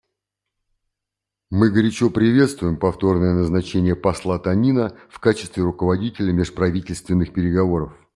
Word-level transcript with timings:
Мы 1.51 1.69
горячо 1.69 2.09
приветствуем 2.09 2.77
повторное 2.77 3.33
назначение 3.35 3.95
посла 3.95 4.39
Танина 4.39 4.97
в 5.09 5.19
качестве 5.19 5.61
руководителя 5.63 6.31
межправительственных 6.33 7.33
переговоров. 7.35 7.93